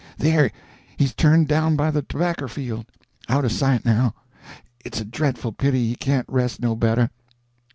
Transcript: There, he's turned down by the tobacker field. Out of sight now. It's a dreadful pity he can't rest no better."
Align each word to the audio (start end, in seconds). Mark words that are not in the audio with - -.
There, 0.17 0.49
he's 0.97 1.13
turned 1.13 1.47
down 1.47 1.75
by 1.75 1.91
the 1.91 2.01
tobacker 2.01 2.47
field. 2.47 2.87
Out 3.29 3.45
of 3.45 3.51
sight 3.51 3.85
now. 3.85 4.15
It's 4.83 4.99
a 4.99 5.05
dreadful 5.05 5.51
pity 5.51 5.89
he 5.89 5.95
can't 5.95 6.25
rest 6.27 6.59
no 6.59 6.75
better." 6.75 7.11